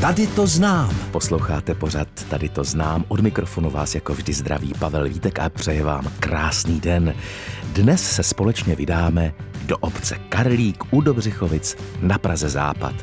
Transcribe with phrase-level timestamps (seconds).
[0.00, 0.90] Tady to znám.
[1.10, 3.04] Posloucháte pořad Tady to znám.
[3.08, 7.14] Od mikrofonu vás jako vždy zdraví Pavel Vítek a přeje vám krásný den.
[7.72, 9.34] Dnes se společně vydáme
[9.66, 12.94] do obce Karlík u Dobřichovic na Praze Západ.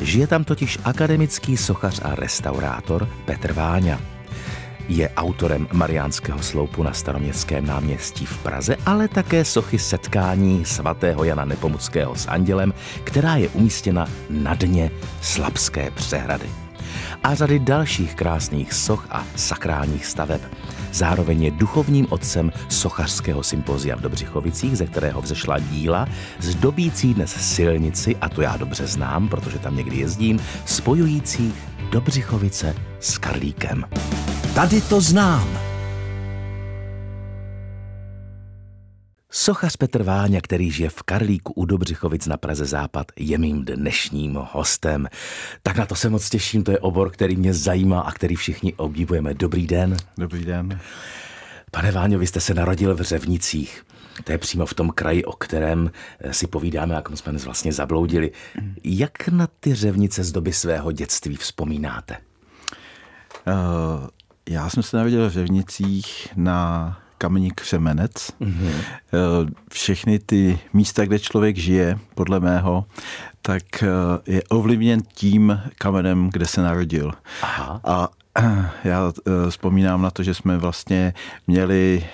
[0.00, 4.17] Žije tam totiž akademický sochař a restaurátor Petr Váňa.
[4.88, 11.44] Je autorem Mariánského sloupu na staroměstském náměstí v Praze, ale také sochy setkání svatého Jana
[11.44, 12.74] Nepomuckého s andělem,
[13.04, 16.48] která je umístěna na dně Slabské přehrady.
[17.24, 20.40] A řady dalších krásných soch a sakrálních staveb.
[20.92, 26.06] Zároveň je duchovním otcem sochařského sympozia v Dobřichovicích, ze kterého vzešla díla,
[26.38, 31.54] zdobící dnes silnici, a to já dobře znám, protože tam někdy jezdím, spojující
[31.90, 33.84] Dobřichovice s Karlíkem.
[34.58, 35.58] Tady to znám.
[39.30, 44.38] Sochař Petr Váňa, který žije v Karlíku u Dobřichovic na Praze Západ, je mým dnešním
[44.52, 45.08] hostem.
[45.62, 48.74] Tak na to se moc těším, to je obor, který mě zajímá a který všichni
[48.74, 49.34] obdivujeme.
[49.34, 49.96] Dobrý den.
[50.16, 50.80] Dobrý den.
[51.70, 53.82] Pane Váňo, vy jste se narodil v Řevnicích.
[54.24, 57.72] To je přímo v tom kraji, o kterém eh, si povídáme, jak jsme dnes vlastně
[57.72, 58.32] zabloudili.
[58.84, 62.16] Jak na ty řevnice z doby svého dětství vzpomínáte?
[63.46, 64.08] Uh,
[64.48, 68.12] já jsem se narodil v Řevnicích na kamení Křemenec.
[68.40, 68.72] Mm-hmm.
[69.72, 72.84] Všechny ty místa, kde člověk žije, podle mého,
[73.42, 73.62] tak
[74.26, 77.12] je ovlivněn tím kamenem, kde se narodil.
[77.42, 77.80] Aha.
[77.84, 78.08] A
[78.84, 79.12] já
[79.48, 81.14] vzpomínám na to, že jsme vlastně
[81.46, 82.06] měli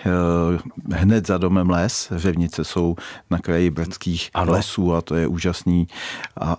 [0.92, 2.12] hned za domem les.
[2.16, 2.96] Řevnice jsou
[3.30, 4.52] na kraji brdských ano.
[4.52, 5.88] lesů a to je úžasný.
[6.40, 6.56] A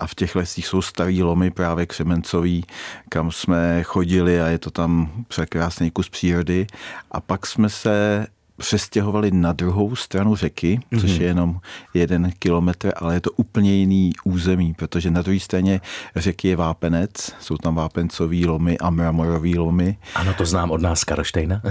[0.00, 2.64] a v těch lesích jsou starý lomy právě křemencový,
[3.08, 6.66] kam jsme chodili a je to tam překrásný kus přírody.
[7.10, 11.60] A pak jsme se přestěhovali na druhou stranu řeky, což je jenom
[11.94, 15.80] jeden kilometr, ale je to úplně jiný území, protože na druhé straně
[16.16, 19.98] řeky je vápenec, jsou tam vápencový lomy a mramorový lomy.
[20.14, 21.62] Ano, to znám od nás Karlštejna.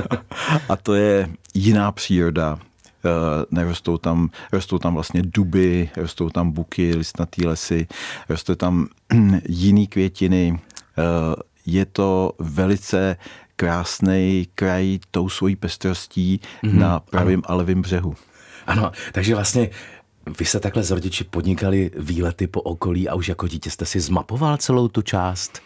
[0.68, 2.58] a to je jiná příroda.
[3.08, 7.86] Eh, nerostou tam, rostou tam vlastně duby, rostou tam buky, listnatý lesy,
[8.28, 8.86] rostou tam
[9.48, 10.60] jiný květiny.
[10.98, 13.16] Eh, je to velice
[13.56, 16.78] krásný kraj tou svojí pestrostí mm-hmm.
[16.78, 18.14] na pravém a levém břehu.
[18.66, 19.70] Ano, takže vlastně
[20.38, 24.00] vy jste takhle z rodiči podnikali výlety po okolí a už jako dítě jste si
[24.00, 25.62] zmapoval celou tu část?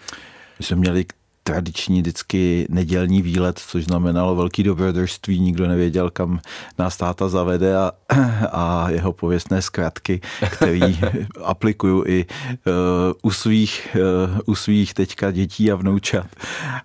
[0.58, 1.04] My jsme měli
[1.42, 6.40] tradiční vždycky nedělní výlet, což znamenalo velký dobrodružství, nikdo nevěděl, kam
[6.78, 7.92] nás táta zavede a,
[8.52, 10.20] a jeho pověstné zkratky,
[10.50, 10.80] který
[11.44, 12.26] aplikuju i
[12.66, 12.72] uh,
[13.22, 13.96] u, svých,
[14.34, 16.26] uh, u svých teďka dětí a vnoučat.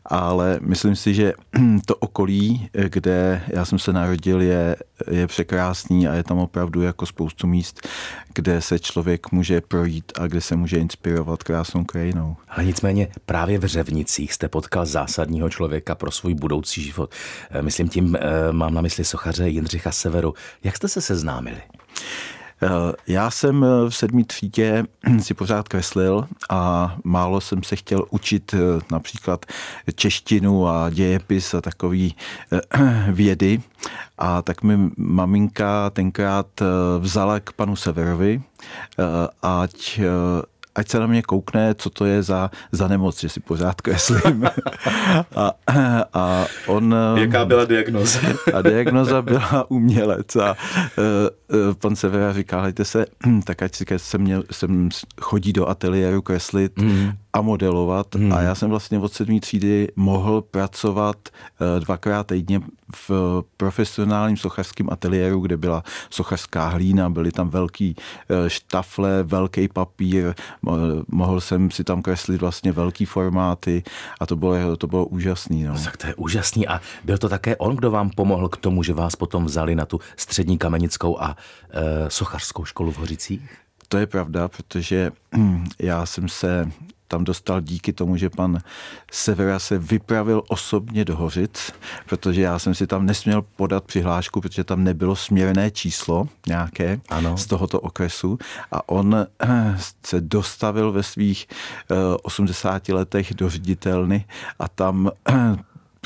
[0.06, 1.34] Ale myslím si, že
[1.86, 4.76] to okolí, kde já jsem se narodil, je,
[5.12, 7.88] je překrásný a je tam opravdu jako spoustu míst,
[8.34, 12.36] kde se člověk může projít a kde se může inspirovat krásnou krajinou.
[12.50, 17.12] Ale nicméně právě v Řevnicích jste potkal zásadního člověka pro svůj budoucí život.
[17.52, 20.34] Eh, myslím tím, eh, mám na mysli sochaře Jindřicha Severu.
[20.64, 21.62] Jak jste se seznámili?
[22.64, 22.68] Eh,
[23.08, 24.84] já jsem v sedmý třídě
[25.20, 28.56] si pořád kreslil a málo jsem se chtěl učit
[28.92, 29.46] například
[29.96, 32.16] češtinu a dějepis a takový
[33.12, 33.62] vědy.
[34.18, 36.48] A tak mi maminka tenkrát
[37.00, 38.42] vzala k panu Severovi,
[39.42, 40.00] ať
[40.78, 44.46] ať se na mě koukne, co to je za, za nemoc, že si pořád kreslím.
[45.36, 45.52] a,
[46.14, 46.96] a on...
[47.16, 48.20] Jaká byla diagnoza?
[48.54, 50.36] a diagnoza byla umělec.
[50.36, 50.58] A
[50.98, 53.06] uh, pan Severa říkal, hejte se,
[53.44, 54.90] tak ať si jsem, měl, jsem
[55.22, 58.16] chodí do ateliéru kreslit mm a modelovat.
[58.16, 58.34] Hmm.
[58.34, 62.62] A já jsem vlastně od sedmé třídy mohl pracovat eh, dvakrát týdně
[62.96, 63.12] v
[63.58, 67.96] profesionálním sochařském ateliéru, kde byla sochařská hlína, byly tam velký
[68.30, 70.34] eh, štafle, velký papír,
[71.08, 73.84] mohl jsem si tam kreslit vlastně velký formáty
[74.20, 75.64] a to bylo, to bylo úžasný.
[75.64, 75.76] No.
[75.84, 78.94] Tak to je úžasný a byl to také on, kdo vám pomohl k tomu, že
[78.94, 81.38] vás potom vzali na tu střední kamenickou a
[81.70, 83.42] e, sochařskou školu v Hořicích?
[83.88, 85.12] To je pravda, protože
[85.80, 86.72] já jsem se
[87.08, 88.60] tam dostal díky tomu, že pan
[89.12, 91.72] Severa se vypravil osobně do Hořic,
[92.10, 97.38] protože já jsem si tam nesměl podat přihlášku, protože tam nebylo směrné číslo nějaké ano.
[97.38, 98.38] z tohoto okresu
[98.72, 101.48] a on eh, se dostavil ve svých
[102.24, 104.26] 80 eh, letech do ředitelny
[104.60, 105.12] a tam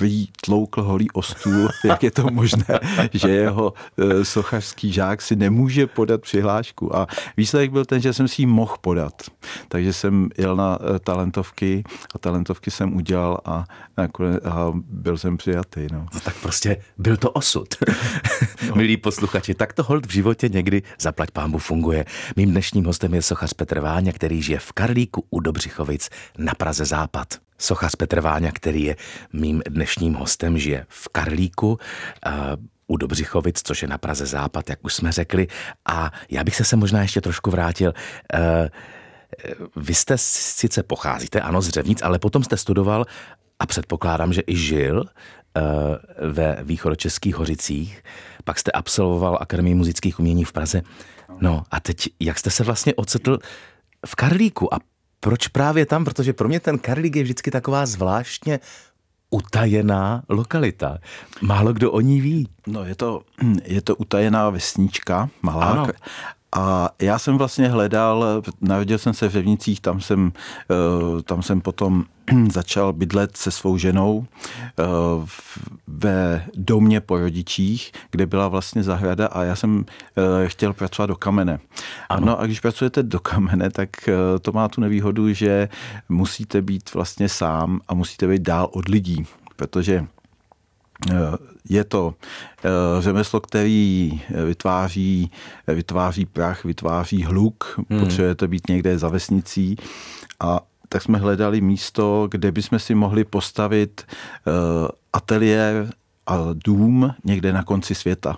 [0.01, 2.79] prý tloukl holý o stůl, jak je to možné,
[3.13, 6.95] že jeho e, sochařský žák si nemůže podat přihlášku.
[6.95, 7.07] A
[7.37, 9.13] výsledek byl ten, že jsem si ji mohl podat.
[9.67, 11.83] Takže jsem jel na e, talentovky
[12.15, 13.65] a talentovky jsem udělal a,
[13.97, 15.87] nakonec, a byl jsem přijatý.
[15.91, 16.05] No.
[16.13, 17.67] no tak prostě byl to osud.
[18.67, 18.75] no.
[18.75, 22.05] Milí posluchači, tak to hold v životě někdy zaplať pámbu funguje.
[22.35, 26.85] Mým dnešním hostem je sochař Petr Váňa, který žije v Karlíku u Dobřichovic na Praze
[26.85, 27.50] Západ.
[27.61, 28.95] Sochař Petr Váňa, který je
[29.33, 31.77] mým dnešním hostem, žije v Karlíku, uh,
[32.87, 35.47] u Dobřichovic, což je na Praze Západ, jak už jsme řekli.
[35.85, 37.93] A já bych se se možná ještě trošku vrátil.
[38.33, 38.67] Uh,
[39.75, 43.05] vy jste sice pocházíte, ano, z Řevnic, ale potom jste studoval
[43.59, 45.05] a předpokládám, že i žil
[46.31, 48.03] ve východočeských Hořicích.
[48.43, 50.81] Pak jste absolvoval Akademii muzických umění v Praze.
[51.41, 53.37] No a teď, jak jste se vlastně ocitl
[54.05, 54.77] v Karlíku a
[55.21, 56.05] proč právě tam?
[56.05, 58.59] Protože pro mě ten Karlík je vždycky taková zvláštně
[59.29, 60.97] utajená lokalita.
[61.41, 62.47] Málo kdo o ní ví.
[62.67, 63.21] No je to,
[63.63, 65.65] je to utajená vesnička, malá.
[65.65, 65.87] Ano.
[66.55, 70.31] A já jsem vlastně hledal, narodil jsem se v Řevnicích, tam jsem,
[70.71, 72.05] eh, tam jsem potom
[72.51, 74.25] začal bydlet se svou ženou
[74.79, 74.83] eh,
[75.87, 81.15] ve domě po rodičích, kde byla vlastně zahrada a já jsem eh, chtěl pracovat do
[81.15, 81.59] kamene.
[82.09, 82.27] Ano.
[82.27, 83.89] No a když pracujete do kamene, tak
[84.41, 85.69] to má tu nevýhodu, že
[86.09, 89.25] musíte být vlastně sám a musíte být dál od lidí,
[89.55, 90.05] protože
[91.69, 92.13] je to
[92.63, 92.69] eh,
[93.01, 95.31] řemeslo, který vytváří,
[95.67, 97.99] vytváří prach, vytváří hluk, hmm.
[97.99, 99.77] potřebujete být někde za vesnicí
[100.39, 100.59] a
[100.89, 104.51] tak jsme hledali místo, kde bychom si mohli postavit eh,
[105.13, 105.89] ateliér
[106.27, 108.37] a dům někde na konci světa.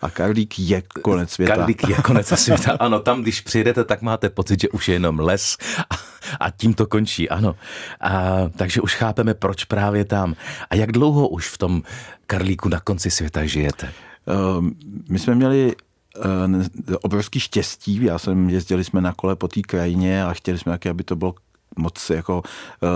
[0.00, 1.56] A Karlík je konec světa.
[1.56, 3.00] Karlík je konec světa, ano.
[3.00, 5.56] Tam, když přijdete, tak máte pocit, že už je jenom les
[5.90, 5.94] a,
[6.40, 7.56] a tím to končí, ano.
[8.00, 10.34] A, takže už chápeme, proč právě tam.
[10.70, 11.82] A jak dlouho už v tom
[12.26, 13.92] Karlíku na konci světa žijete?
[14.26, 14.64] Uh,
[15.08, 15.76] my jsme měli
[16.24, 16.64] uh,
[17.02, 18.04] obrovský štěstí.
[18.04, 21.16] Já jsem, jezdili jsme na kole po té krajině a chtěli jsme taky, aby to
[21.16, 21.34] bylo
[21.76, 22.88] moc jako uh,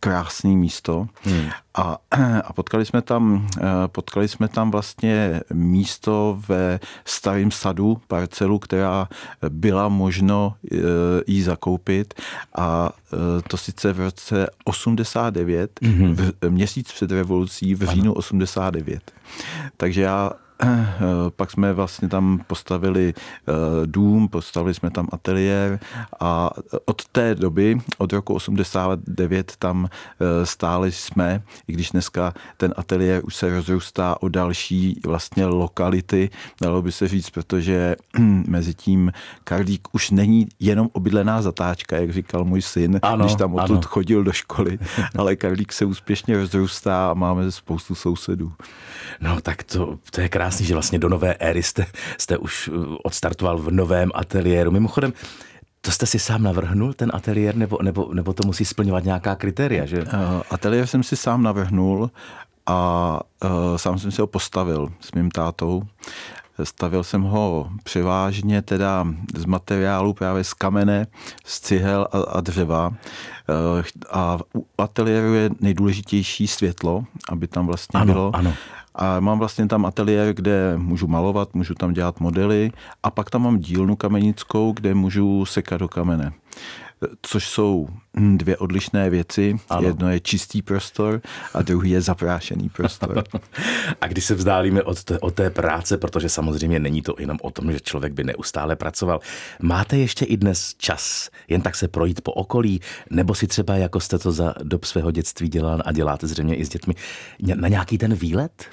[0.00, 1.06] krásný místo.
[1.22, 1.48] Hmm.
[1.74, 1.98] A,
[2.44, 9.08] a potkali jsme tam, uh, potkali jsme tam vlastně místo ve starém sadu, parcelu, která
[9.48, 10.78] byla možno uh,
[11.26, 12.14] jí zakoupit
[12.56, 12.90] a
[13.48, 16.16] to sice v roce 89, hmm.
[16.16, 19.12] v, měsíc před revolucí v říjnu 89.
[19.76, 20.49] Takže já Eh,
[21.36, 23.52] pak jsme vlastně tam postavili eh,
[23.86, 25.80] dům, postavili jsme tam ateliér
[26.20, 26.50] a
[26.84, 33.22] od té doby, od roku 89 tam eh, stáli jsme, i když dneska ten ateliér
[33.24, 36.30] už se rozrůstá o další vlastně lokality,
[36.62, 37.96] dalo by se říct, protože
[38.46, 39.12] mezi tím
[39.44, 43.82] Karlík už není jenom obydlená zatáčka, jak říkal můj syn, ano, když tam odtud ano.
[43.86, 44.78] chodil do školy,
[45.18, 48.52] ale Karlík se úspěšně rozrůstá a máme spoustu sousedů.
[49.20, 51.86] No tak to, to je krásné krásný, že vlastně do nové éry jste,
[52.18, 54.70] jste už uh, odstartoval v novém ateliéru.
[54.70, 55.12] Mimochodem,
[55.80, 59.86] to jste si sám navrhnul, ten ateliér, nebo, nebo, nebo to musí splňovat nějaká kritéria,
[59.86, 60.02] že?
[60.02, 60.08] Uh,
[60.50, 62.10] ateliér jsem si sám navrhnul
[62.66, 65.82] a uh, sám jsem si ho postavil s mým tátou.
[66.64, 69.06] Stavil jsem ho převážně teda
[69.36, 71.06] z materiálu právě z kamene,
[71.44, 72.88] z cihel a, a dřeva.
[72.88, 72.94] Uh,
[74.10, 78.36] a u ateliéru je nejdůležitější světlo, aby tam vlastně ano, bylo.
[78.36, 78.54] Ano.
[78.94, 82.72] A mám vlastně tam ateliér, kde můžu malovat, můžu tam dělat modely
[83.02, 86.32] a pak tam mám dílnu kamenickou, kde můžu sekat do kamene
[87.22, 87.88] což jsou
[88.36, 89.56] dvě odlišné věci.
[89.68, 89.88] Ano.
[89.88, 91.20] Jedno je čistý prostor
[91.54, 93.24] a druhý je zaprášený prostor.
[94.00, 97.50] a když se vzdálíme od té, od té práce, protože samozřejmě není to jenom o
[97.50, 99.20] tom, že člověk by neustále pracoval,
[99.62, 102.80] máte ještě i dnes čas jen tak se projít po okolí,
[103.10, 106.64] nebo si třeba, jako jste to za dob svého dětství dělal a děláte zřejmě i
[106.64, 106.94] s dětmi,
[107.54, 108.66] na nějaký ten výlet?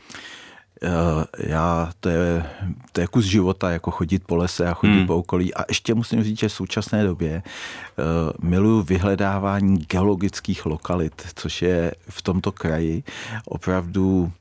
[0.84, 2.46] Eh, já, to je,
[2.92, 5.08] to je kus života, jako chodit po lese a chodit hmm.
[5.08, 5.54] po okolí.
[5.54, 11.94] A ještě musím říct, že v současné době uh, miluju vyhledávání geologických lokalit, což je
[12.10, 13.04] v tomto kraji
[13.46, 14.32] opravdu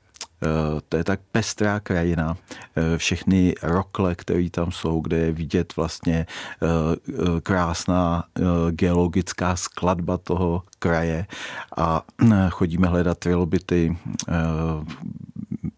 [0.43, 2.37] eh, to je tak pestrá krajina.
[2.97, 6.27] Všechny rokle, které tam jsou, kde je vidět vlastně
[7.43, 8.25] krásná
[8.71, 11.27] geologická skladba toho kraje
[11.77, 12.03] a
[12.51, 13.97] chodíme hledat trilobity,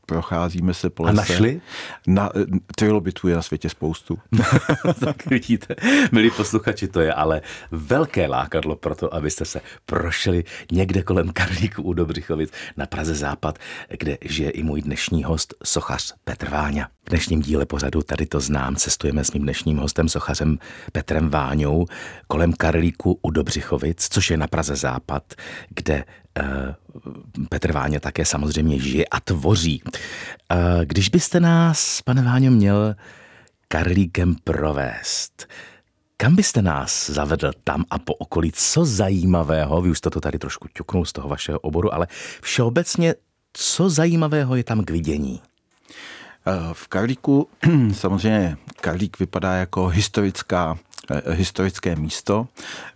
[0.09, 1.13] procházíme se po lese.
[1.13, 1.61] A našli?
[2.07, 2.31] Na,
[2.77, 4.19] trilobitů je na světě spoustu.
[5.05, 5.77] tak vidíte,
[6.13, 11.83] milí posluchači, to je ale velké lákadlo pro to, abyste se prošli někde kolem Karlíku
[11.83, 13.59] u Dobřichovic na Praze Západ,
[13.99, 16.89] kde žije i můj dnešní host, sochař Petr Váňa.
[17.09, 20.59] V dnešním díle pořadu Tady to znám cestujeme s mým dnešním hostem, sochařem
[20.93, 21.87] Petrem Váňou,
[22.27, 25.35] kolem Karlíku u Dobřichovic, což je na Praze Západ,
[25.69, 26.05] kde
[26.41, 29.83] uh, Petr Váňa také samozřejmě žije a tvoří.
[29.85, 32.95] Uh, když byste nás, pane Váňo, měl
[33.69, 35.47] Karlíkem provést,
[36.17, 38.53] kam byste nás zavedl tam a po okolí?
[38.55, 42.07] Co zajímavého, vy už jste to tady trošku ťuknul z toho vašeho oboru, ale
[42.43, 43.15] všeobecně,
[43.53, 45.41] co zajímavého je tam k vidění?
[46.73, 47.49] V Karlíku
[47.93, 50.88] samozřejmě Karlík vypadá jako historická Eh,
[51.31, 52.47] historické místo,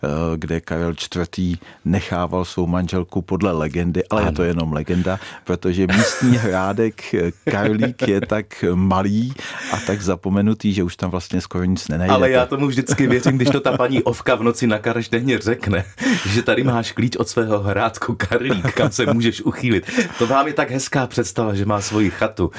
[0.05, 1.59] eh, kde Karel IV.
[1.85, 4.31] nechával svou manželku podle legendy, ale ano.
[4.31, 9.35] je to jenom legenda, protože místní hrádek eh, Karlík je tak malý
[9.73, 12.15] a tak zapomenutý, že už tam vlastně skoro nic nenajdete.
[12.15, 15.85] Ale já tomu vždycky věřím, když to ta paní Ovka v noci na Karštehně řekne,
[16.29, 19.91] že tady máš klíč od svého hrádku Karlík, kam se můžeš uchýlit.
[20.19, 22.51] To vám je tak hezká představa, že má svoji chatu.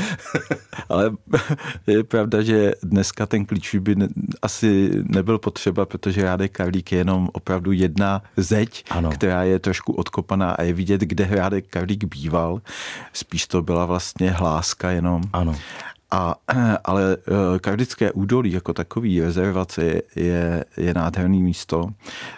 [0.89, 1.11] ale
[1.87, 4.07] je pravda, že dneska ten klíč by ne,
[4.41, 9.09] asi nebyl potřeba, protože Hrádek Karlík je jenom opravdu jedna zeď, ano.
[9.09, 12.61] která je trošku odkopaná a je vidět, kde Hrádek Karlík býval.
[13.13, 15.21] Spíš to byla vlastně hláska jenom.
[15.33, 15.55] Ano.
[16.11, 16.35] A,
[16.83, 21.89] ale eh, Kardické údolí jako takový rezervace je, je nádherný místo.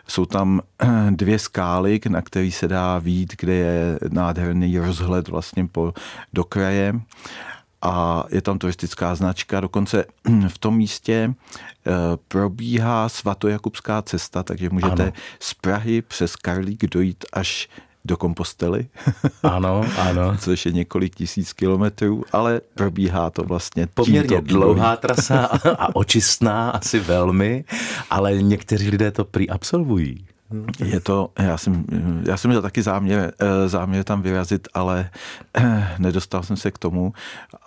[0.07, 0.61] Jsou tam
[1.09, 5.93] dvě skály, na které se dá vít, kde je nádherný rozhled vlastně po,
[6.33, 6.93] do kraje
[7.85, 9.59] a je tam turistická značka.
[9.59, 10.05] Dokonce
[10.47, 11.91] v tom místě eh,
[12.27, 15.11] probíhá svatojakubská cesta, takže můžete ano.
[15.39, 17.69] z Prahy přes Karlík dojít až
[18.05, 18.87] do Kompostely.
[19.43, 20.37] Ano, ano.
[20.37, 25.45] Což je několik tisíc kilometrů, ale probíhá to vlastně Poměrně dlouhá trasa
[25.79, 27.65] a očistná asi velmi,
[28.09, 30.25] ale někteří lidé to prý absolvují.
[30.85, 31.85] Je to, já jsem,
[32.27, 35.09] já jsem měl taky záměr, eh, záměr tam vyrazit, ale
[35.57, 37.13] eh, nedostal jsem se k tomu.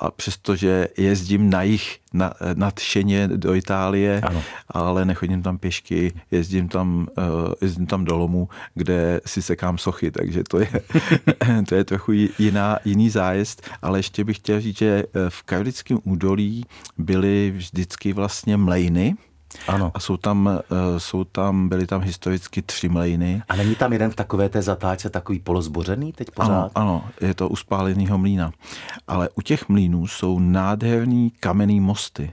[0.00, 4.42] A přestože jezdím na jich na, nadšeně do Itálie, ano.
[4.68, 7.22] ale nechodím tam pěšky, jezdím tam, eh,
[7.60, 10.70] jezdím tam do Lomu, kde si sekám sochy, takže to je,
[11.68, 16.64] to je trochu jiná, jiný zájezd, ale ještě bych chtěl říct, že v Karlickém údolí
[16.98, 19.16] byly vždycky vlastně mlejny,
[19.68, 19.90] ano.
[19.94, 23.42] A jsou tam, eh, jsou tam, byly tam historicky tři mlejny.
[23.48, 26.50] A není tam jeden v takové té zatáčce takový polozbořený teď pořád?
[26.50, 28.52] Ano, ano, je to u spálenýho mlína.
[29.08, 32.32] Ale u těch mlínů jsou nádherný kamenný mosty.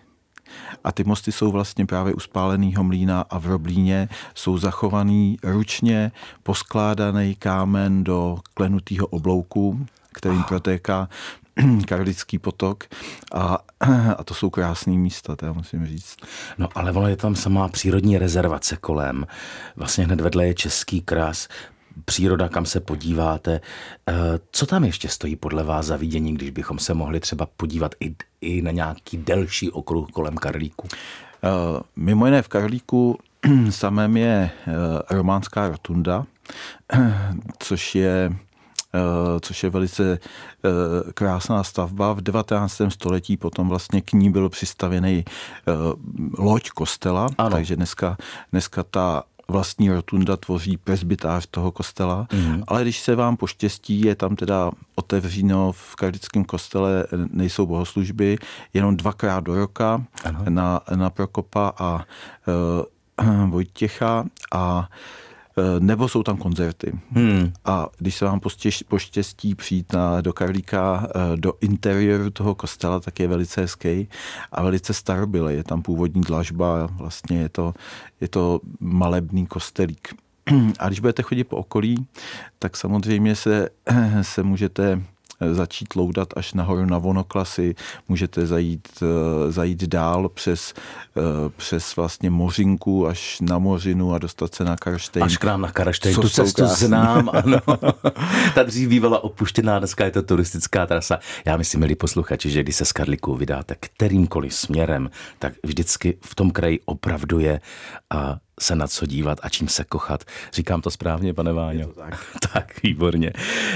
[0.84, 6.12] A ty mosty jsou vlastně právě u spáleného mlína a v Roblíně jsou zachovaný ručně
[6.44, 11.10] poskládaný kámen do klenutého oblouku, kterým protéká
[11.88, 12.84] Karlický potok
[13.34, 13.58] a,
[14.18, 16.18] a to jsou krásné místa, to já musím říct.
[16.58, 19.28] No ale ono je tam samá přírodní rezervace kolem.
[19.76, 21.48] Vlastně hned vedle je Český krás,
[22.06, 23.62] příroda, kam se podíváte.
[24.08, 24.14] Eh,
[24.52, 28.16] co tam ještě stojí podle vás za vidění, když bychom se mohli třeba podívat i,
[28.42, 30.88] i na nějaký delší okruh kolem Karlíku?
[31.44, 33.20] Uh, mimo jiné v Karlíku
[33.70, 34.74] samém je uh,
[35.18, 36.26] románská rotunda,
[37.60, 38.45] což je Eh,
[39.40, 42.14] což je velice eh, krásná stavba.
[42.14, 42.82] V 19.
[42.90, 45.72] století potom vlastně k ní byl přistavený eh,
[46.38, 47.50] loď kostela, ano.
[47.50, 48.18] takže dneska,
[48.52, 52.64] dneska ta vlastní rotunda tvoří presbytář toho kostela, mm.
[52.68, 58.38] ale když se vám poštěstí, je tam teda otevřeno v kardickém kostele, nejsou bohoslužby,
[58.74, 60.04] jenom dvakrát do roka
[60.50, 62.06] na, na Prokopa a
[63.18, 65.35] uh, Vojtěcha a Eh,
[65.80, 67.00] nebo jsou tam koncerty.
[67.12, 67.54] Hmm.
[67.66, 68.40] A když se vám
[68.88, 74.08] poštěstí přijít na, do Karlíka, eh, do interiéru toho kostela, tak je velice hezký
[74.52, 75.56] a velice starobylý.
[75.56, 77.74] Je tam původní dlažba, vlastně je to,
[78.22, 80.14] je to malebný kostelík.
[80.80, 82.08] A když budete chodit po okolí,
[82.60, 83.70] tak samozřejmě se,
[84.22, 85.02] se můžete
[85.52, 87.76] začít loudat až nahoru na vonoklasy,
[88.08, 90.74] můžete zajít, eh, zajít dál přes,
[91.18, 91.22] eh,
[91.58, 95.24] přes vlastně Mořinku až na Mořinu a dostat se na Karštejn.
[95.24, 96.88] Až k nám na Karštejn, tu cestu krásný.
[96.88, 97.60] znám, ano.
[98.56, 101.20] Ta dřív bývala opuštěná, dneska je to turistická trasa.
[101.46, 106.36] Já myslím, milí posluchači, že když se z Karliku vydáte kterýmkoliv směrem, tak vždycky v
[106.36, 107.62] tom kraji opravdu je
[108.10, 110.24] a se na co dívat a čím se kochat.
[110.54, 111.88] Říkám to správně, pane Váňo?
[111.88, 112.26] tak.
[112.54, 113.34] tak, výborně.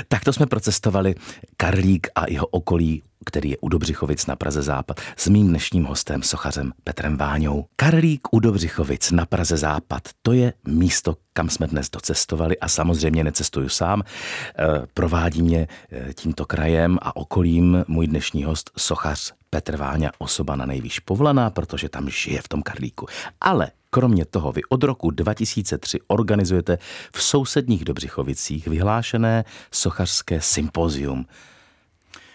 [0.08, 1.16] Tak to jsme procestovali
[1.58, 6.24] Karlík a jeho okolí který je u Dobřichovic na Praze Západ, s mým dnešním hostem,
[6.24, 7.66] sochařem Petrem Váňou.
[7.76, 13.24] Karlík u Dobřichovic na Praze Západ, to je místo, kam jsme dnes docestovali a samozřejmě
[13.24, 14.04] necestuju sám.
[14.04, 20.56] Eh, provádí mě eh, tímto krajem a okolím můj dnešní host, sochař Petr Váňa, osoba
[20.56, 23.06] na nejvýš povlaná, protože tam žije v tom Karlíku.
[23.42, 26.78] Ale Kromě toho vy od roku 2003 organizujete
[27.14, 31.26] v sousedních Dobřichovicích vyhlášené sochařské sympozium.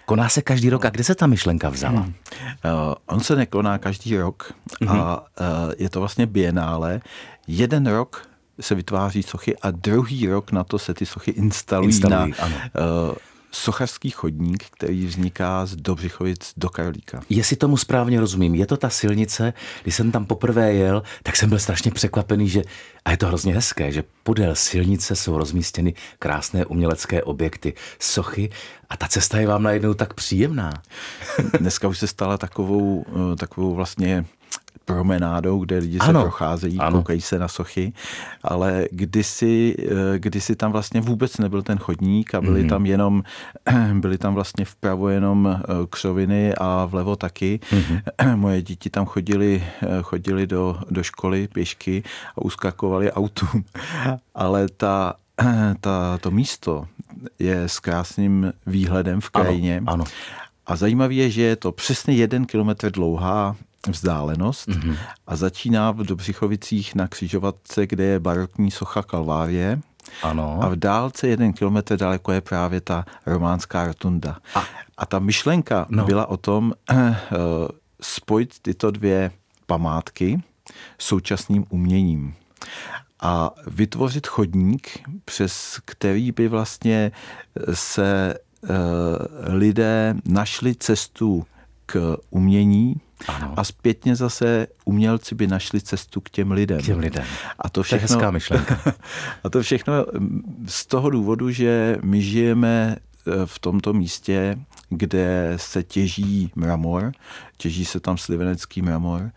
[0.06, 2.00] Koná se každý rok a kde se ta myšlenka vzala?
[2.00, 2.14] Hmm.
[2.64, 4.52] Uh, on se nekoná každý rok
[4.88, 5.26] a uh,
[5.78, 7.00] je to vlastně bienále.
[7.46, 8.28] Jeden rok
[8.60, 12.56] se vytváří sochy a druhý rok na to se ty sochy instalují, instalují na ano.
[13.10, 13.16] Uh,
[13.54, 17.20] sochařský chodník, který vzniká z Dobřichovic do Karlíka.
[17.28, 21.48] Jestli tomu správně rozumím, je to ta silnice, když jsem tam poprvé jel, tak jsem
[21.48, 22.62] byl strašně překvapený, že,
[23.04, 28.50] a je to hrozně hezké, že podél silnice jsou rozmístěny krásné umělecké objekty, sochy
[28.90, 30.72] a ta cesta je vám najednou tak příjemná.
[31.58, 34.24] Dneska už se stala takovou, eh, takovou vlastně
[34.84, 36.20] promenádou, kde lidi ano.
[36.20, 36.96] se procházejí, ano.
[36.96, 37.92] koukají se na sochy,
[38.42, 42.68] ale kdysi, eh, kdysi tam vlastně vůbec nebyl ten chodník a byly mm.
[42.68, 43.22] tam jenom,
[43.92, 47.60] byly tam vlastně vpravo jenom eh, křoviny a vlevo taky.
[47.72, 47.98] Mm.
[48.40, 52.02] Moje děti tam chodili, eh, chodili do, do školy pěšky
[52.36, 53.64] a uskakovali autům,
[54.34, 55.14] ale ta
[55.80, 56.86] ta, to místo
[57.38, 59.76] je s krásným výhledem v krajině.
[59.86, 60.04] Ano, ano.
[60.66, 63.56] A zajímavé je, že je to přesně jeden kilometr dlouhá
[63.88, 64.96] vzdálenost mm-hmm.
[65.26, 69.80] a začíná v Dobřichovicích na křižovatce, kde je barokní socha Kalvárie.
[70.22, 70.58] Ano.
[70.62, 74.38] A v dálce jeden kilometr daleko je právě ta románská rotunda.
[74.54, 74.64] A,
[74.96, 76.04] a ta myšlenka no.
[76.04, 76.98] byla o tom uh,
[78.00, 79.30] spojit tyto dvě
[79.66, 80.42] památky
[80.98, 82.34] současným uměním
[83.20, 87.12] a vytvořit chodník, přes který by vlastně
[87.72, 88.68] se uh,
[89.46, 91.46] lidé našli cestu
[91.86, 93.54] k umění, ano.
[93.56, 96.80] A zpětně zase umělci by našli cestu k těm lidem.
[96.80, 97.24] K těm lidem.
[97.58, 98.80] A to všechno, to je hezká myšlenka.
[99.44, 99.92] A to všechno
[100.66, 107.12] z toho důvodu, že my žijeme eh, v tomto místě, kde se těží mramor,
[107.56, 109.30] těží se tam slivenecký mramor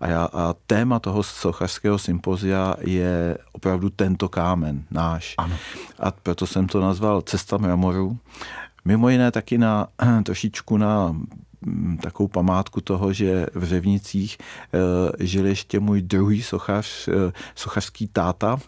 [0.00, 5.34] a, já, a téma toho sochařského sympozia je opravdu tento kámen, náš.
[5.38, 5.56] Ano.
[5.98, 8.18] A proto jsem to nazval Cesta mramoru.
[8.84, 9.86] Mimo jiné taky na
[10.24, 11.16] trošičku na
[12.02, 18.58] takovou památku toho, že v Řevnicích eh, žil ještě můj druhý sochař, eh, sochařský táta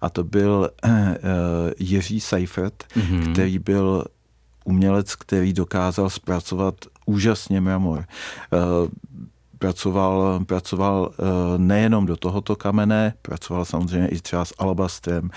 [0.00, 1.18] a to byl eh,
[1.78, 3.32] Jiří Seifert, mm-hmm.
[3.32, 4.04] který byl
[4.64, 6.74] umělec, který dokázal zpracovat
[7.06, 8.04] úžasně mramor
[9.58, 11.12] pracoval, pracoval
[11.56, 15.30] nejenom do tohoto kamene, pracoval samozřejmě i třeba s alabastrem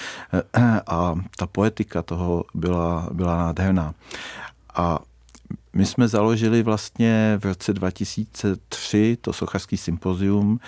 [0.88, 3.94] a ta poetika toho byla, byla nádherná.
[4.76, 5.00] A
[5.74, 10.60] my jsme založili vlastně v roce 2003 to sochařský sympozium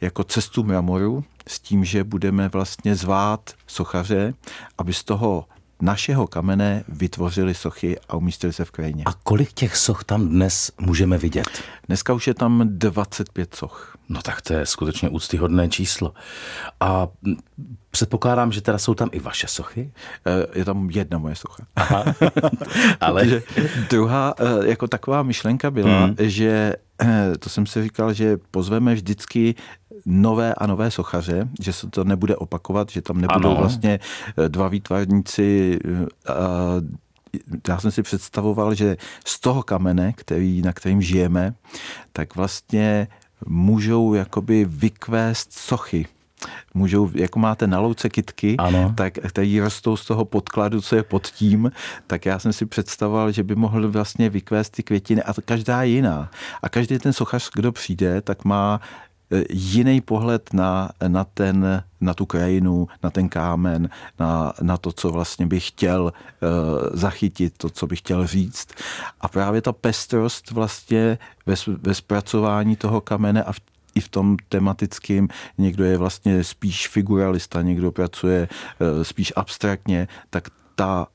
[0.00, 4.34] jako cestu mramoru s tím, že budeme vlastně zvát sochaře,
[4.78, 5.44] aby z toho
[5.82, 9.04] našeho kamene vytvořili sochy a umístili se v krajině.
[9.06, 11.62] A kolik těch soch tam dnes můžeme vidět?
[11.86, 13.96] Dneska už je tam 25 soch.
[14.08, 16.14] No tak to je skutečně úctyhodné číslo.
[16.80, 17.08] A
[17.90, 19.92] předpokládám, že teda jsou tam i vaše sochy?
[20.26, 21.64] Eh, je tam jedna moje socha.
[21.76, 22.04] Aha.
[23.00, 23.42] Ale...
[23.90, 26.16] druhá eh, jako taková myšlenka byla, hmm.
[26.18, 29.54] že eh, to jsem si říkal, že pozveme vždycky
[30.06, 33.60] nové a nové sochaře, že se to nebude opakovat, že tam nebudou ano.
[33.60, 34.00] vlastně
[34.48, 35.78] dva výtvarníci
[37.68, 41.54] já jsem si představoval, že z toho kamene, který, na kterým žijeme,
[42.12, 43.08] tak vlastně
[43.46, 46.06] můžou jakoby vykvést sochy
[46.74, 48.94] můžou, jako máte na louce kitky, ano.
[48.96, 51.72] tak který rostou z toho podkladu, co je pod tím,
[52.06, 56.30] tak já jsem si představoval, že by mohl vlastně vykvést ty květiny a každá jiná.
[56.62, 58.80] A každý ten sochař, kdo přijde, tak má
[59.50, 63.88] jiný pohled na, na, ten, na tu krajinu, na ten kámen,
[64.18, 66.50] na, na to, co vlastně bych chtěl uh,
[66.92, 68.68] zachytit, to, co bych chtěl říct.
[69.20, 73.60] A právě ta pestrost vlastně ve, ve zpracování toho kamene a v
[73.94, 75.28] i v tom tematickém.
[75.58, 80.48] Někdo je vlastně spíš figuralista, někdo pracuje eh, spíš abstraktně, tak
[80.80, 81.06] ta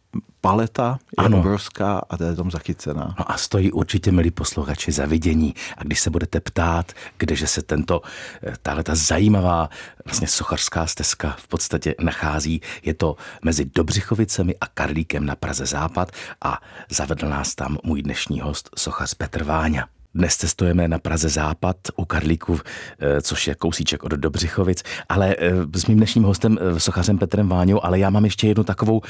[0.41, 1.37] paleta je ano.
[1.39, 3.15] obrovská a to je tam zachycená.
[3.19, 5.53] No a stojí určitě, milí posluchači, za vidění.
[5.77, 8.01] A když se budete ptát, kdeže se tento,
[8.43, 9.69] eh, tahle ta zajímavá
[10.05, 16.11] vlastně sochařská stezka v podstatě nachází, je to mezi Dobřichovicemi a Karlíkem na Praze Západ
[16.41, 19.87] a zavedl nás tam můj dnešní host, sochař Petr Váňa.
[20.15, 22.59] Dnes cestujeme na Praze Západ u Karlíku,
[22.99, 27.49] eh, což je kousíček od Dobřichovic, ale eh, s mým dnešním hostem, eh, sochařem Petrem
[27.49, 29.01] Váňou, ale já mám ještě jednu takovou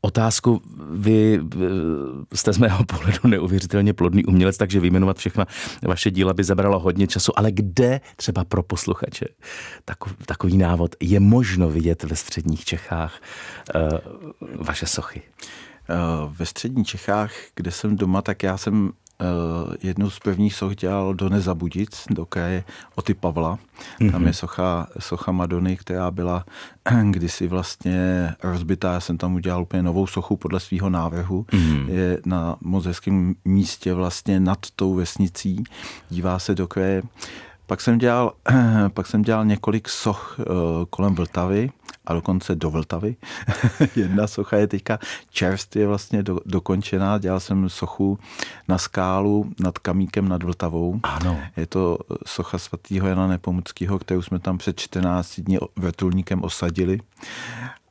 [0.00, 0.62] otázku.
[0.90, 1.40] Vy
[2.34, 5.46] jste z mého pohledu neuvěřitelně plodný umělec, takže vyjmenovat všechna
[5.82, 9.26] vaše díla by zabralo hodně času, ale kde třeba pro posluchače
[9.84, 13.20] takový, takový návod je možno vidět ve středních Čechách
[14.58, 15.22] vaše sochy?
[16.28, 18.92] Ve středních Čechách, kde jsem doma, tak já jsem
[19.82, 23.58] jednu z prvních soch dělal do Nezabudic, do kraje Oty Pavla.
[24.00, 24.12] Mm-hmm.
[24.12, 26.44] Tam je socha, socha Madony, která byla
[27.10, 28.92] kdysi vlastně rozbitá.
[28.92, 31.42] Já jsem tam udělal úplně novou sochu podle svého návrhu.
[31.42, 31.88] Mm-hmm.
[31.88, 35.64] Je na moc hezkém místě vlastně nad tou vesnicí.
[36.10, 37.02] Dívá se do kraje
[37.66, 38.32] pak jsem dělal,
[38.94, 40.44] pak jsem dělal několik soch eh,
[40.90, 41.70] kolem Vltavy
[42.06, 43.16] a dokonce do Vltavy.
[43.96, 44.98] Jedna socha je teďka
[45.30, 47.18] čerstvě vlastně do, dokončená.
[47.18, 48.18] Dělal jsem sochu
[48.68, 51.00] na skálu nad Kamíkem nad Vltavou.
[51.02, 51.40] Ano.
[51.56, 57.00] Je to socha svatého Jana Nepomuckého, kterou jsme tam před 14 dní vrtulníkem osadili.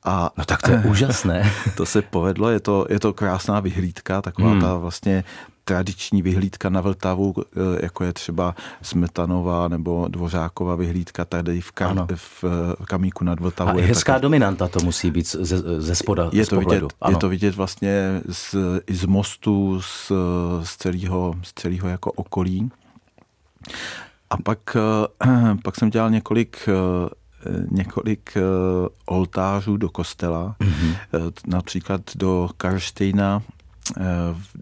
[0.05, 1.51] A no tak to je úžasné.
[1.77, 4.61] To se povedlo, je to, je to krásná vyhlídka, taková hmm.
[4.61, 5.23] ta vlastně
[5.63, 12.07] tradiční vyhlídka na Vltavu, eh, jako je třeba Smetanová nebo Dvořáková vyhlídka tady v, kam,
[12.15, 13.71] v eh, Kamíku nad Vltavou.
[13.71, 14.21] A je hezká taky...
[14.21, 18.21] dominanta to musí být ze, ze spoda, je z to vidět, Je to vidět vlastně
[18.29, 18.55] z,
[18.87, 20.11] i z mostu, z,
[20.63, 22.71] z, celého, z celého jako okolí.
[24.29, 24.77] A pak,
[25.25, 26.69] eh, pak jsem dělal několik
[27.71, 28.33] několik
[29.05, 31.31] oltářů do kostela, mm-hmm.
[31.47, 33.41] například do Karštejna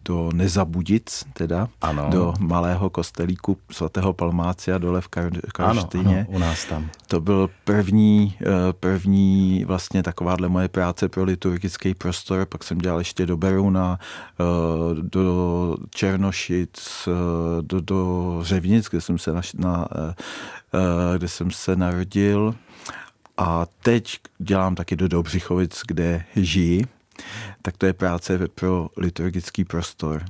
[0.06, 2.10] do Nezabudic, teda ano.
[2.10, 5.08] do malého kostelíku svatého Palmácia dole v
[5.54, 6.20] Karštejně.
[6.20, 6.90] Ano, ano, u nás tam.
[7.08, 8.46] To byl první, eh,
[8.80, 14.44] první vlastně takováhle moje práce pro liturgický prostor, pak jsem dělal ještě do Beruna, eh,
[15.02, 17.08] do Černošic,
[17.62, 19.88] do, do Řevnic, kde jsem se, na, na,
[21.18, 22.56] kde jsem se narodil.
[23.38, 26.86] A teď dělám taky do Dobřichovic, kde žiji
[27.62, 30.26] tak to je práce pro liturgický prostor.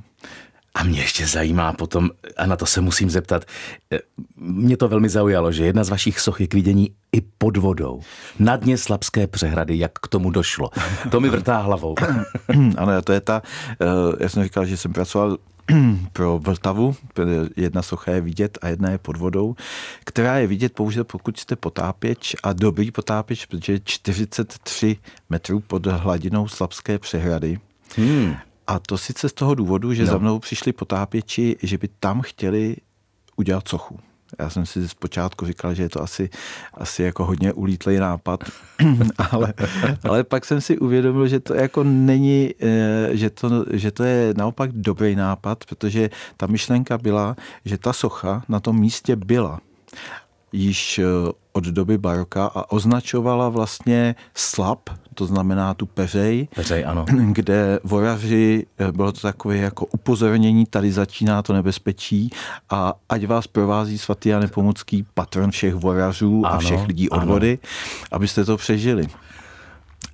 [0.74, 3.44] A mě ještě zajímá potom, a na to se musím zeptat,
[3.92, 3.98] eh,
[4.36, 8.00] mě to velmi zaujalo, že jedna z vašich soch je k vidění i pod vodou.
[8.38, 10.70] Na dně Slabské přehrady, jak k tomu došlo.
[11.10, 11.94] To mi vrtá hlavou.
[12.76, 13.42] ano, to je ta,
[13.80, 13.86] eh,
[14.20, 15.38] já jsem říkal, že jsem pracoval
[16.12, 16.96] pro Vltavu,
[17.56, 19.54] jedna socha je vidět a jedna je pod vodou,
[20.04, 24.96] která je vidět pouze pokud jste potápěč a dobrý potápěč, protože je 43
[25.30, 27.60] metrů pod hladinou Slabské přehrady.
[27.96, 28.34] Hmm.
[28.66, 30.08] A to sice z toho důvodu, že no.
[30.08, 32.76] za mnou přišli potápěči, že by tam chtěli
[33.36, 33.98] udělat sochu.
[34.38, 36.30] Já jsem si zpočátku říkal, že je to asi,
[36.74, 38.44] asi jako hodně ulítlej nápad,
[39.30, 39.54] ale,
[40.04, 44.34] ale pak jsem si uvědomil, že to jako není, eh, že to, že to je
[44.36, 49.60] naopak dobrý nápad, protože ta myšlenka byla, že ta socha na tom místě byla
[50.52, 51.04] již eh,
[51.52, 57.04] od doby baroka a označovala vlastně slab, to znamená tu peřej, peřej ano.
[57.32, 62.30] kde vojaři, eh, bylo to takové jako upozornění, tady začíná to nebezpečí
[62.70, 67.18] a ať vás provází svatý a nepomucký patron všech vojařů ano, a všech lidí od
[67.18, 67.26] ano.
[67.26, 67.58] vody,
[68.12, 69.08] abyste to přežili.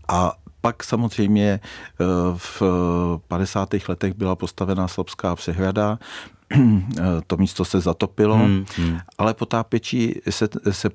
[0.09, 2.05] A pak samozřejmě eh,
[2.37, 2.63] v
[3.29, 3.69] 50.
[3.89, 5.99] letech byla postavená Slabská přehrada,
[7.27, 8.99] to místo se zatopilo, hmm, hmm.
[9.19, 10.91] ale potápěči se, se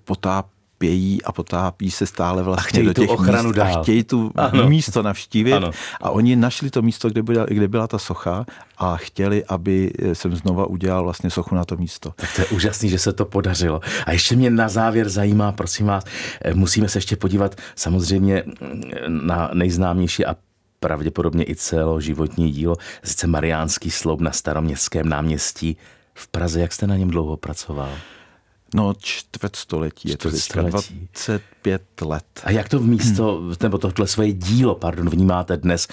[0.83, 3.77] potápějí a potápí se stále vlastně a do těch tu ochranu míst dál.
[3.77, 4.69] a chtějí tu ano.
[4.69, 5.71] místo navštívit ano.
[6.01, 8.45] a oni našli to místo, kde byla, kde byla ta socha
[8.77, 12.13] a chtěli, aby jsem znova udělal vlastně sochu na to místo.
[12.15, 13.81] Tak to je úžasný, že se to podařilo.
[14.05, 16.03] A ještě mě na závěr zajímá, prosím vás,
[16.41, 18.43] eh, musíme se ještě podívat samozřejmě
[19.07, 20.35] na nejznámější a
[20.79, 21.55] pravděpodobně i
[21.99, 25.77] životní dílo, sice Mariánský sloup na staroměstském náměstí
[26.13, 26.61] v Praze.
[26.61, 27.89] Jak jste na něm dlouho pracoval?
[28.73, 32.25] No čtvrtstoletí, je to 25 let.
[32.43, 33.55] A jak to v místo, hmm.
[33.63, 35.87] nebo tohle svoje dílo, pardon, vnímáte dnes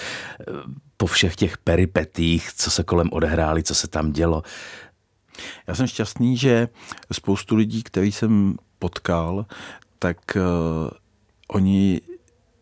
[0.96, 4.42] po všech těch peripetích, co se kolem odehráli, co se tam dělo?
[5.66, 6.68] Já jsem šťastný, že
[7.12, 9.46] spoustu lidí, který jsem potkal,
[9.98, 10.90] tak uh,
[11.48, 12.00] oni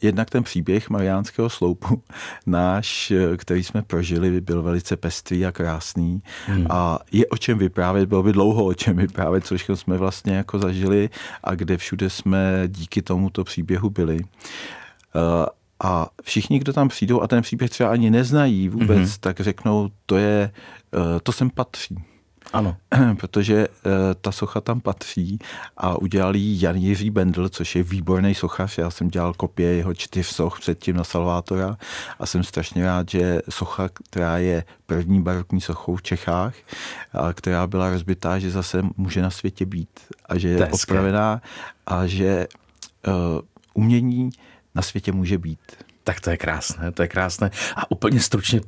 [0.03, 2.03] jednak ten příběh Mariánského sloupu
[2.47, 6.67] náš, který jsme prožili, byl velice pestrý a krásný hmm.
[6.71, 10.59] a je o čem vyprávět, bylo by dlouho o čem vyprávět, což jsme vlastně jako
[10.59, 11.11] zažili
[11.45, 14.21] a kde všude jsme díky tomuto příběhu byli.
[14.21, 15.47] Eh,
[15.85, 19.19] a všichni, kdo tam přijdou a ten příběh třeba ani neznají vůbec, mm-hmm.
[19.21, 20.51] tak řeknou, to je,
[20.95, 21.97] eh, to sem patří.
[22.53, 22.77] Ano.
[23.21, 25.39] Protože uh, ta socha tam patří
[25.77, 28.79] a udělal ji Jan Jiří Bendl, což je výborný sochař.
[28.79, 31.77] Já jsem dělal kopie jeho čtyř soch předtím na Salvátora
[32.19, 36.55] a jsem strašně rád, že socha, která je první barokní sochou v Čechách,
[37.13, 40.93] a která byla rozbitá, že zase může na světě být a že je Teske.
[40.93, 41.43] opravená
[41.87, 42.47] a že
[43.07, 43.13] uh,
[43.75, 44.31] umění
[44.75, 45.61] na světě může být.
[46.05, 47.51] Tak to je krásné, to je krásné.
[47.77, 48.61] A úplně stručně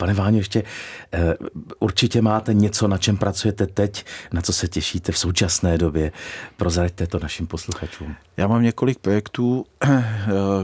[0.00, 5.12] Pane Váňo, ještě uh, určitě máte něco, na čem pracujete teď, na co se těšíte
[5.12, 6.12] v současné době.
[6.56, 8.14] Prozraďte to našim posluchačům.
[8.36, 9.64] Já mám několik projektů,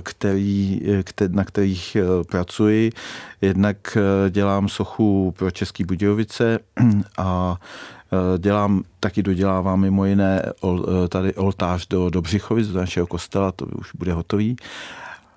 [0.02, 0.80] který,
[1.28, 1.96] na kterých
[2.30, 2.92] pracuji.
[3.40, 3.98] Jednak
[4.30, 6.58] dělám sochu pro Český Budějovice
[7.18, 7.56] a
[8.38, 10.42] dělám, taky dodělávám mimo jiné
[11.08, 14.56] tady oltář do Dobřichovic, do našeho kostela, to už bude hotový.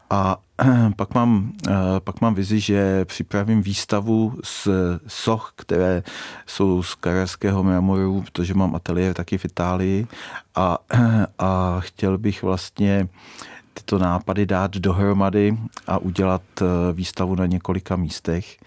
[0.10, 0.38] A
[0.96, 4.68] pak mám, eh, pak mám vizi, že připravím výstavu z
[5.08, 6.04] soch, které
[6.46, 10.08] jsou z karerského mramoru, protože mám ateliér taky v Itálii
[10.56, 10.78] a,
[11.40, 13.08] a chtěl bych vlastně
[13.74, 18.58] tyto nápady dát dohromady a udělat eh, výstavu na několika místech.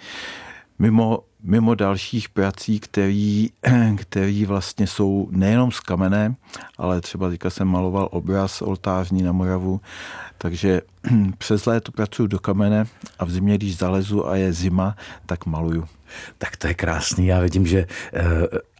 [0.82, 3.50] Mimo, mimo dalších prací, který,
[3.96, 6.34] který vlastně jsou nejenom z kamene,
[6.78, 9.80] ale třeba teďka jsem maloval obraz oltářní na Moravu,
[10.38, 10.80] takže
[11.38, 12.84] přes léto pracuji do kamene
[13.18, 15.84] a v zimě, když zalezu a je zima, tak maluju.
[16.38, 17.26] Tak to je krásný.
[17.26, 18.22] Já vidím, že eh,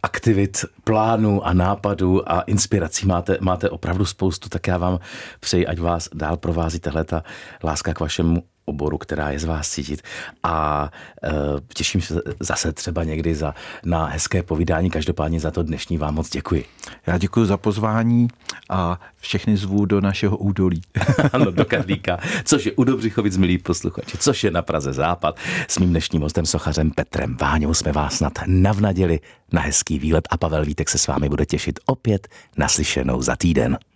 [0.03, 4.99] aktivit, plánů a nápadů a inspirací máte, máte opravdu spoustu, tak já vám
[5.39, 7.23] přeji, ať vás dál provází tahle ta
[7.63, 10.01] láska k vašemu oboru, která je z vás cítit.
[10.43, 10.89] A
[11.23, 11.31] e,
[11.73, 13.53] těším se zase třeba někdy za,
[13.85, 14.89] na hezké povídání.
[14.89, 16.65] Každopádně za to dnešní vám moc děkuji.
[17.07, 18.27] Já děkuji za pozvání
[18.69, 20.81] a všechny zvu do našeho údolí.
[21.33, 25.39] ano, do Karlíka, což je u Dobřichovic, milí posluchači, což je na Praze Západ.
[25.67, 29.19] S mým dnešním hostem sochařem Petrem Váňou jsme vás snad navnadili
[29.51, 33.77] na hezký výlet a Pavel Vítek se s vámi bude těšit opět naslyšenou za týden.